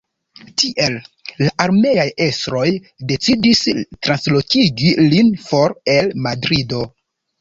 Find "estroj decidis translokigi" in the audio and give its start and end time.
2.27-4.95